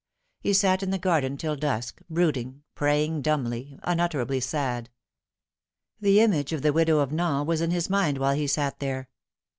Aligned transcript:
He 0.39 0.53
sat 0.53 0.81
in 0.81 0.89
the 0.89 0.97
garden 0.97 1.37
till 1.37 1.55
dusk, 1.55 2.01
brooding, 2.09 2.63
praying 2.73 3.21
dumbly, 3.21 3.77
unutterably 3.83 4.39
sad. 4.39 4.89
The 5.99 6.19
image 6.21 6.51
of 6.53 6.63
the 6.63 6.73
widow 6.73 6.97
of 6.97 7.11
Nain 7.11 7.45
was 7.45 7.61
in 7.61 7.69
his 7.69 7.87
mind 7.87 8.17
while 8.17 8.33
he 8.33 8.47
sat 8.47 8.79
there. 8.79 9.09